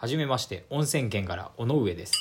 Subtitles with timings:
[0.00, 2.12] はじめまして温泉県から尾上です。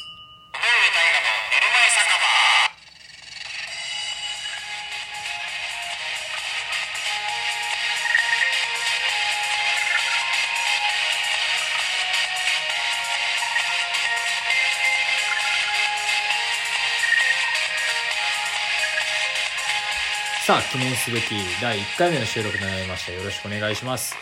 [20.47, 23.11] さあ記念すべき第1回目の収録となりました。
[23.11, 24.15] よろしくお願いします。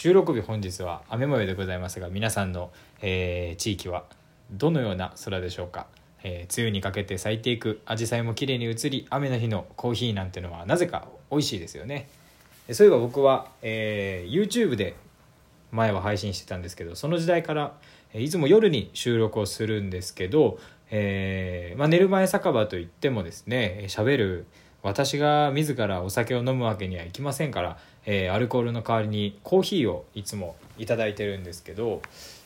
[0.00, 2.70] 収録日本日は雨模様でございますが皆さんの、
[3.02, 4.04] えー地域は
[4.50, 5.88] どのような空でしょうか、
[6.22, 12.08] えー梅雨にかけて咲いていく紫陽花も綺麗に映り雨の日のコーヒーなんてのはなぜか美味しいですよね。
[12.72, 14.96] そういえば僕は、えー YouTube で
[15.70, 17.74] 前は配信してたんですけどその時代から
[18.14, 20.58] えいつも夜に収録をするんですけど、
[20.90, 24.46] えーまあ、寝る前酒場といってもですね喋る
[24.82, 32.02] 私が自らお酒を飲むわけにはいきませんから、えーアルコールの代わりにコーヒーをいつもいいてるんですけど、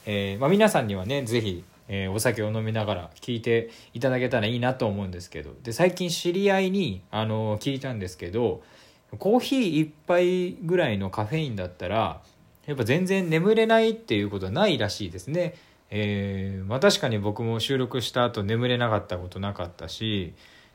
[0.07, 8.63] えーまあ、皆さんにはねぜひ、えーお酒を飲みながら聞いていただけたらいいなと思うんですけどで最近知り合いに、あの聞いたんですけど
[9.19, 12.21] コーヒー1杯ぐらいのカフェインだったら
[12.67, 15.55] やっぱ全然眠れないっていうことはないらしいですね。
[15.91, 20.35] えーまあ、確かに僕も収録した後眠れなかったことなかったし、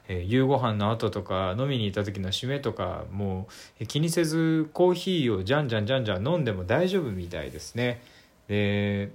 [0.10, 3.48] えー夕ご飯の後とか飲みに行った時の締めとかも
[3.80, 8.02] う気にせずコーヒーをじゃんじゃんじゃんじゃん飲んでも大丈夫みたいですね。
[8.50, 9.12] で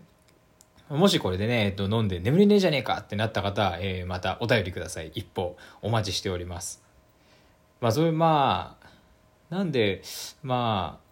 [0.88, 5.10] もしこれでね、えっと、飲んで眠れねえじゃねえかってなった方、えーまたお便りください。
[5.14, 6.82] 一歩お待ちしております。
[7.80, 10.02] まあ、そういう、まあ、なんで、
[10.42, 11.03] まあ、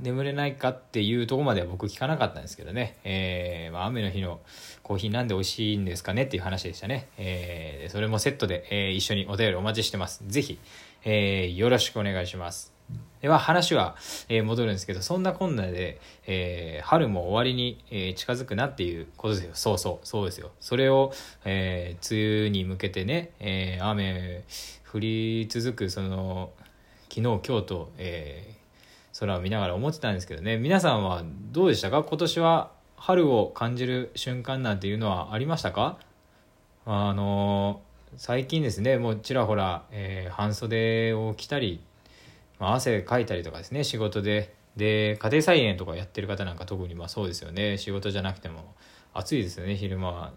[0.00, 4.40] 眠れないかっていうとこまでは僕聞かなかったんですけどね、えーまあ、雨の日の
[4.82, 10.22] コーヒーなんで美味しいんですかねっていう話でしたね、えーそれもセットで、えー一緒にお便りお待ちしてます。
[10.26, 10.58] ぜひ、
[11.04, 12.72] えーよろしくお願いします。
[13.20, 13.96] では話は、
[14.28, 19.50] えー戻るんですけどそんなこんなで、えー春も終わりに、えー近づくなっていうことですよ。
[19.54, 20.50] そうそうそうですよ。
[20.60, 21.12] それを、
[21.44, 24.44] えー梅雨に向けてね、えー雨
[24.92, 26.50] 降り続くその
[27.08, 28.57] 昨日今日と、えー
[29.18, 30.58] 空を見ながら思ってたんですけどね。
[30.58, 32.02] 皆さんはどうでしたか？
[32.02, 35.98] 今年は春を感じる瞬間なんていうのはありましたか？
[36.86, 37.80] あの
[38.16, 41.80] 最近ですねもうちらほら、えー半袖を着たり、
[42.58, 44.54] まあ、汗かいたりとかですね仕事で。
[44.76, 47.78] で家庭菜園とかやってる方なんか特にまあそうですよね。
[47.78, 48.74] 仕事じゃなくても
[49.12, 50.32] 暑いですよね昼間は、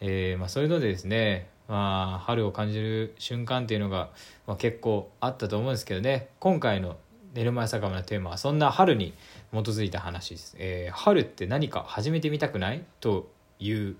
[0.00, 4.08] えーまあ、そういうのでですね、まあ、春を感じる瞬間っていうのが、
[4.46, 6.30] まあ、結構あったと思うんですけどね。
[6.40, 6.96] 今回の
[7.38, 9.14] 「寝る前酒場」のテーマはそんな春に
[9.52, 13.96] 基づいた話です、えー春って何か始めてみたくないという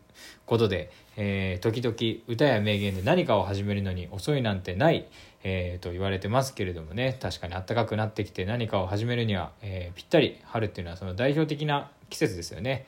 [0.46, 5.06] ことで、えー時々歌や名言で何かを始めるのに遅いなんてない、
[5.44, 7.16] えーと言われてますけれどもね。
[7.20, 12.86] 確かに暖かくなってきて何かを始めるには、えーぴったり春っていうのはその代表的な季節ですよね、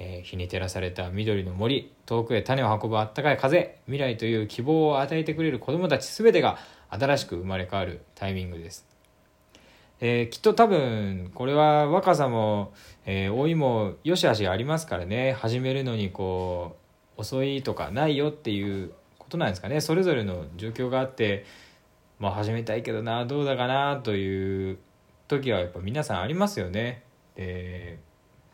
[0.00, 6.58] え日に照らされた緑の森遠くへ種を運ぶあったかい風未来という希望を与えてくれる子どもたち全てが
[6.90, 8.91] 新しく生まれ変わるタイミングです。
[10.04, 12.74] えーきっと多分これは若さも、
[13.06, 16.76] えー老いもよしあしありますからね始めるのにこ
[17.16, 21.46] う遅いとかないよっていうことなんですかねそれぞれの状況があって、
[22.18, 24.78] まあ、始めたいけどなどうだかなという
[25.28, 27.04] 時はやっぱ皆さんありますよね。
[27.36, 28.00] で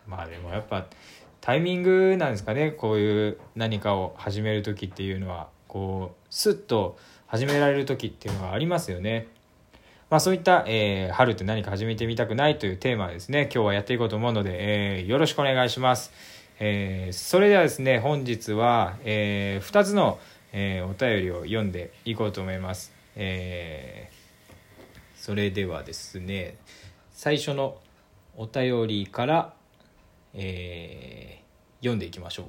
[0.07, 0.87] まあでもやっぱ
[1.41, 9.29] タイミングなんですかねこういう何かを始める時っていうのはこうスッと始められる時っていうのがありますよね。
[10.11, 14.57] まあそういった、えー春って何か始めてみたくないというテーマですね、今日はやっていこうと思うので、
[14.99, 16.13] えーよろしくお願いします。
[16.61, 20.19] えーそれではですね、本日は、え2つの、
[20.53, 22.93] えーお便りを読んでいこうと思います。
[23.17, 24.19] えー
[25.15, 26.57] それではですね、
[27.13, 27.77] 最初の
[28.39, 29.53] お便りから、
[30.33, 31.39] えー
[31.81, 32.47] 読んでいきましょう。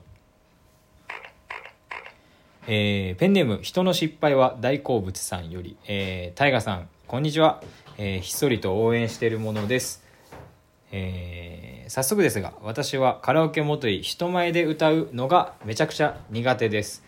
[2.67, 7.59] えーペンネーム人の失敗は大好物さんより、えー、タイガさんこんにちは、
[7.97, 10.05] えーひっそりと応援しているものです、
[10.91, 17.03] えー早速ですが私はカラオケもとい人前で歌うのがめちゃくちゃ苦手です、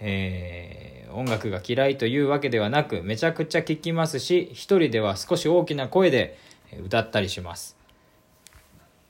[0.00, 6.36] えー音楽が嫌いというわけではなくめちゃくちゃ聴きますし一人では少し大きな声で
[6.84, 7.78] 歌ったりします。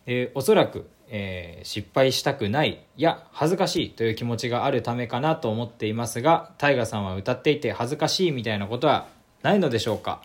[0.06, 9.08] えおそらく、えー失敗したくないや恥ずかしいという気持ちがあるためかなと思っていますがタイガさんは歌っていて恥ずかしいみたいなことは
[9.42, 10.22] ないのでしょうか、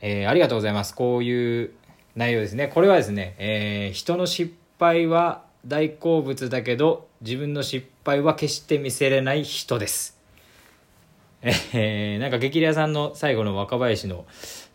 [0.00, 0.94] えーありがとうございます。
[0.94, 1.70] こういう
[2.14, 2.68] 内容ですね。
[2.68, 10.16] これはですね、えー人の失敗は大好物だけど自分の失敗は決して見せれない人です。
[11.42, 14.26] えーなんか激レアさんの最後の若林の、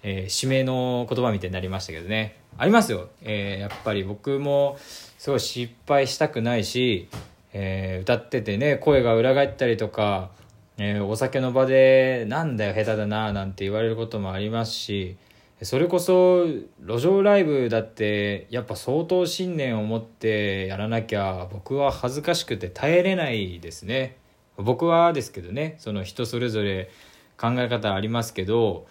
[0.03, 2.37] えー締めの言葉みたいになりましたけどね。
[2.57, 4.77] ありますよ、えーやっぱり僕も
[5.17, 7.07] すごい失敗したくないし、
[7.53, 10.29] えー歌っててね声が裏返ったりとか、
[10.77, 15.17] えーお酒の場で「なんだよ下手だな」なんて言われることもありますし
[15.63, 16.45] それこそ
[16.83, 24.17] 路上ライブだってやっぱ相当信念を持ってやらなきゃ僕は恥ずかしくて耐えれないですね。
[24.57, 26.89] 僕はですけどねその人それぞれ
[27.37, 28.87] 考え方ありますけど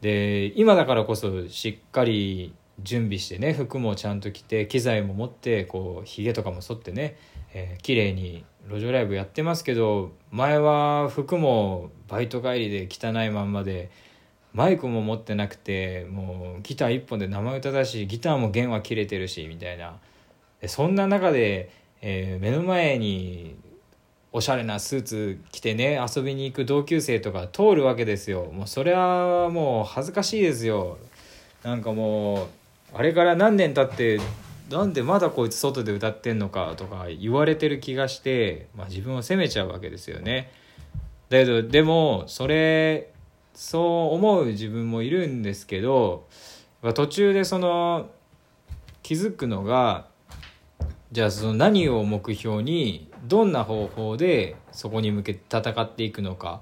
[0.00, 7.16] で今だからこそしっかり準備してね服もちゃんと着て機材も持ってこうひげとかも剃ってね、
[7.52, 13.90] えー、綺麗に路上ライブやってますけど前は服もバイト帰りで汚いまんまで
[14.52, 19.98] マイクも持ってなくてもうギター1本で生歌だしギターも弦は切れてるしみたいな。
[20.66, 21.70] そんな中で、
[22.00, 23.56] えー目の前に
[24.32, 28.46] おしゃれなスーツ着てね遊びに行く同級生とか通るわけですよ。
[28.46, 30.98] もうそれはもう恥ずかしいですよ。
[31.62, 32.46] なんかもう
[32.94, 34.20] あれから何年経って
[34.70, 40.50] なんでまだこいつ外で歌ってんのかとか言われてる気がして、まあ、自分を責めちゃうわけですよね。
[41.28, 43.12] だけどでもそれ
[43.54, 46.26] そう思う自分もいるんですけど
[46.94, 48.10] 途中でその
[49.02, 50.06] 気づくのが
[51.12, 56.60] じゃあその何を目標にどんな方法でそこに向けて戦っていくのか。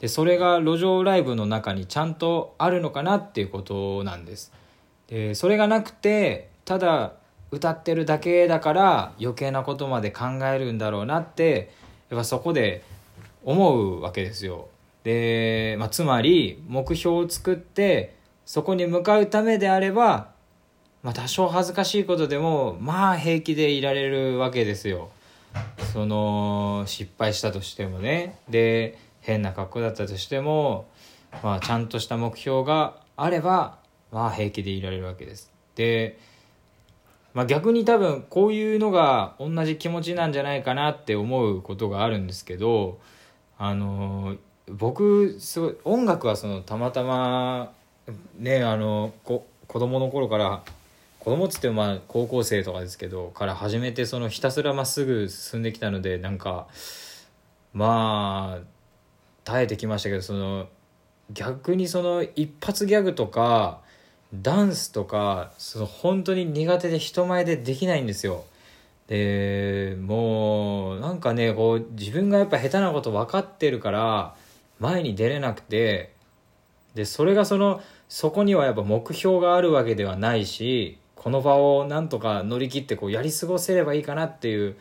[0.00, 4.52] でそれが路上ライブの中にちゃんとあるのかなっていうことなんです。
[5.06, 7.14] でそれがなくてただ
[7.54, 11.70] 歌ってるだけだから余計なことまで考えるんだろうなって
[12.10, 12.84] やっぱそこで
[13.44, 14.68] 思うわけですよ。
[15.04, 18.14] で、まあ、つまり目標を作って
[18.46, 20.34] そこに向かうためであれば
[21.04, 25.10] まあ、多少恥ずかしいことでもまあ平気でいられるわけですよ。
[25.92, 28.38] その失敗したとしてもね。
[28.48, 30.86] で変な格好だったとしても、
[31.42, 33.78] まあ、ちゃんとした目標があれば
[34.12, 35.52] まあ平気でいられるわけです。
[35.76, 36.18] で、
[37.34, 43.00] まあ、逆に多分こういうのが同じ気持ちなんじゃないかなって思うことがあるんですけど
[43.58, 44.36] あの
[44.68, 47.72] 僕すごい音楽はそのたまたま
[48.38, 50.62] ねあのこ子供の頃から
[51.18, 56.68] 子供っつってもまあ高校生とかですけどから始めてそのひたすらまっすぐ進んできたのでなんか
[57.72, 58.64] まあ
[59.42, 60.68] 耐えてきましたけどその
[61.32, 63.80] 逆にその一発ギャグとか
[64.42, 68.44] ダンスとかその本当に苦手で人前でできないんですよ。
[69.06, 74.34] でもうなんかねこう自分がやっぱ下手なこと分かってるから
[74.80, 76.14] 前に出れなくて
[76.94, 84.76] でそれがそのそこにはやっぱ目標があるわけではないしこの場をなんとか乗り切ってこうやり過ごせればいいかなっていう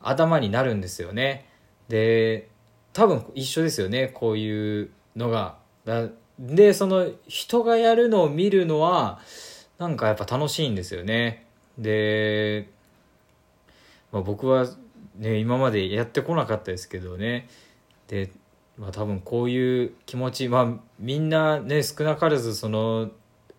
[0.00, 1.48] 頭になるんですよね
[1.88, 2.48] で
[2.92, 5.56] 多分一緒ですよねこういうのが
[6.38, 9.20] でその人がやるのを見るのは
[9.78, 11.46] なんかやっぱ楽しいんですよね。
[11.78, 12.68] で、
[14.12, 14.66] まあ、僕は
[15.16, 17.48] ね今までやってこなかったですけどね。
[18.08, 18.30] で
[18.76, 20.66] まあ多分こういう気持ちまあ
[20.98, 23.10] みんなね少なからずその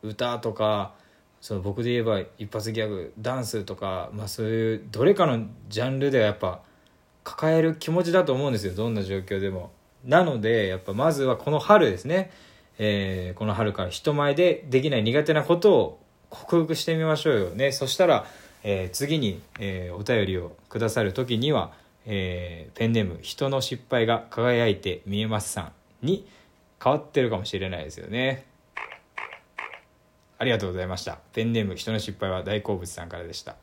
[0.03, 0.93] 歌とか
[1.41, 6.61] その僕で言えば一発ギャグダンスとか、まあ、そういうどれかのジャンルではやっぱ
[7.23, 8.73] 抱える気持ちだと思うんですよ。
[8.73, 9.71] どんな状況でも。
[10.03, 12.31] なのでやっぱまずはこの春ですね、
[12.77, 15.99] えーこの春から人前でできない苦手なことを
[16.29, 17.71] 克服してみましょうよね。
[17.71, 18.25] そしたら、
[18.63, 21.71] えー次に、えーお便りをくださる時には、
[22.05, 25.71] えペンネーム「人の失敗が輝いて見えますさん」
[26.05, 26.27] に
[26.83, 28.45] 変わってるかもしれないですよね。
[30.37, 31.19] ありがとうございました。
[31.33, 33.55] ペンネーム「人の失敗は大好物」さんからでした、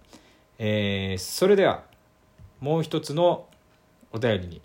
[0.59, 1.85] えーそれでは
[2.61, 3.47] もう一つの
[4.13, 4.63] お便りに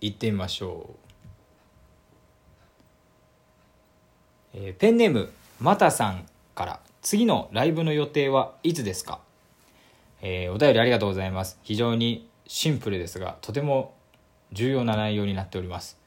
[0.00, 0.99] 行ってみましょう。
[4.54, 5.30] えーペンネーム
[5.60, 6.80] またさんから。
[7.02, 9.20] 次のライブの予定はいつですか、
[10.20, 11.58] えーお便りありがとうございます。
[11.62, 13.94] 非常にシンプルですがとても
[14.52, 15.98] 重要な内容になっております。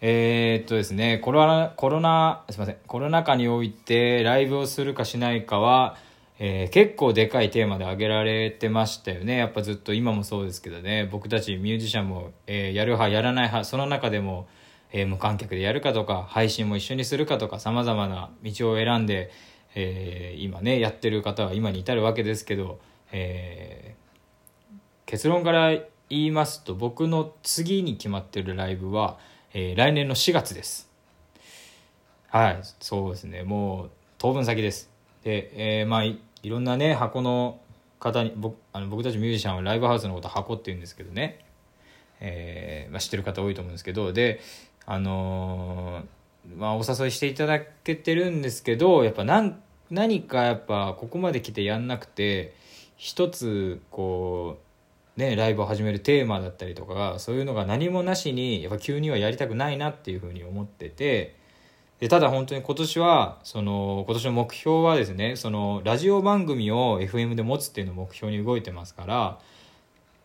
[0.00, 2.76] えーっとですねコロナコロナすいません。
[2.86, 5.96] コロナ禍においてライブをするかしないかは、
[6.38, 9.36] えー結構でかいテーマで挙げられてましたよね。
[9.36, 11.06] やっぱずっと今もそうですけどね。
[11.12, 14.48] 僕たちミュージシャンも、えーやる派やらない派その中でも、
[14.92, 19.30] えー無観客でやるかとか配信も一緒にするかとかさまざまな道を選んで、
[19.74, 22.80] えー今ねやってる方は今に至るわけですけど、
[23.12, 24.08] えー
[25.06, 29.16] 結論から言いますと僕の次に決まってるライブは、
[29.54, 30.90] え来年の4月です。
[32.28, 33.42] はいそうですね。
[33.42, 34.90] もう当分先です。
[35.24, 37.58] で、えまあいいろんなね箱の
[37.98, 41.44] 方に僕あの僕たちミュージシャンはライブハウスのこと箱って言うんですけどね、
[42.20, 44.40] えーまあ、知ってる方多いと思うんですけどで
[44.90, 46.18] あのー
[46.56, 52.54] まあ、お誘いしていただけてるんですけどやっぱなん何かやっぱここまで来てやんなくて
[52.96, 54.58] 一つこ
[55.16, 61.36] うねライブを始めるテーマだったりとかそういうのが何もなしにやっぱ急にはやりたくないなっていうふうに思ってて
[62.00, 69.38] でただ本当に今年はその今年の目標はですねそのラジオ番組を FM で持つっていうのを目標に動いてますから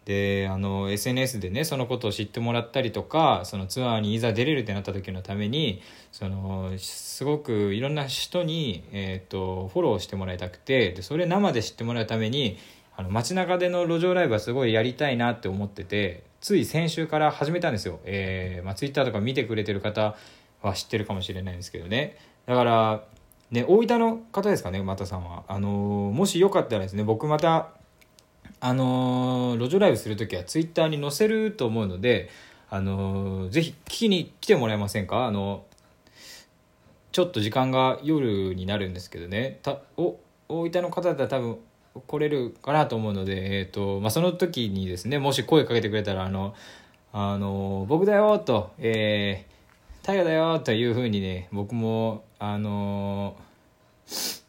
[0.06, 5.82] であの SNS でねそのことを知ってもらったりとかそのツアーにいざ出れるってなった時のために
[6.12, 12.58] そのすごくいろんな人に、えーと、フォローしてもらいたくてでそれ生で知ってもらうために
[12.96, 20.16] あの街中での路上ライブはすごいやりたいなって思っててつい先週から始めたんですよ、えーまあ、Twitter とか見てくれてる方
[20.62, 22.18] は知ってるかもしれないんですけどね。
[22.46, 23.04] だから
[23.52, 25.44] ね大分の方ですかね又さんは。
[25.48, 27.70] あの、もしよかったらですね僕また
[28.66, 32.30] あのー、路上ライブする時はツイッターに載せると思うので、
[32.70, 35.26] あのー、ぜひ聞きに来てもらえませんか？
[35.26, 35.66] あの
[37.12, 40.16] ちょっと時間が夜になるんですけどねたお
[40.48, 41.58] 大分の方だったら多分
[42.08, 46.56] 来れるかなと思うので、えーとまあ、その時にですねもし声かけてくれたら「あの
[47.12, 54.42] あの僕だよ」と「えー、大河だよ」というふうにね僕もあのー、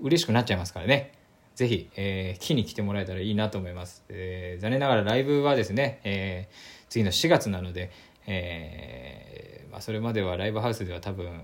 [0.00, 1.17] 嬉しくなっちゃいますからね。
[1.58, 4.04] ぜひ、えー、聞きに来てもらえたらいいなと思います。
[4.10, 6.54] えー、残念ながらライブはですね、えー、
[6.88, 7.90] 次の4月なので、
[8.28, 11.42] えーまあ、それまではライブハウスでは多分、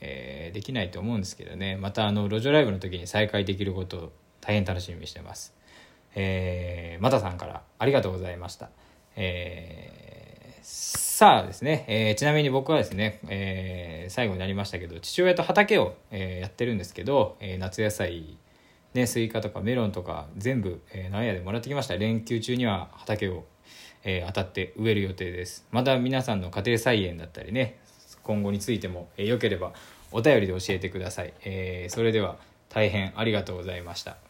[0.00, 5.52] えー、できないと思うんですけどね、またあの路上ライブの時に再開できることを大変楽しみにしてます。
[6.14, 8.70] えー、またさんからありがとうございました。
[9.16, 18.38] えー、さあですね、えー、ちなみに僕はですね、えー、最後になりましたけど父親と畑を、えー、やってるんですけど、えー、夏野菜
[18.98, 21.96] ね、スイカとかメロンとか全部、えー、苗屋でもらってきました。
[21.96, 23.44] 連休中には畑を、
[24.04, 25.66] えー、当たって植える予定です。
[25.70, 27.78] また皆さんの家庭菜園だったりね
[28.22, 29.72] 今後についても、えー、よければ
[30.12, 32.36] お便りで教えてください、えー、それでは
[32.68, 34.27] 大変ありがとうございました。